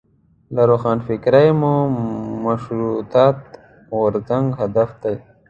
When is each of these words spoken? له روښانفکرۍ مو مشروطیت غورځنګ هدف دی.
له 0.55 0.61
روښانفکرۍ 0.71 1.47
مو 1.59 1.73
مشروطیت 2.45 3.37
غورځنګ 3.97 4.45
هدف 4.61 4.89
دی. 5.03 5.15